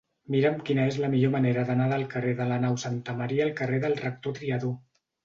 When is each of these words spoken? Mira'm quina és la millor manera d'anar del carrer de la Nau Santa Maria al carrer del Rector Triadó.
Mira'm 0.35 0.55
quina 0.69 0.85
és 0.91 0.95
la 1.01 1.09
millor 1.11 1.33
manera 1.35 1.65
d'anar 1.67 1.87
del 1.91 2.05
carrer 2.13 2.31
de 2.39 2.47
la 2.53 2.57
Nau 2.63 2.79
Santa 2.85 3.15
Maria 3.21 3.45
al 3.49 3.53
carrer 3.61 3.83
del 3.85 3.95
Rector 4.01 4.35
Triadó. 4.39 4.73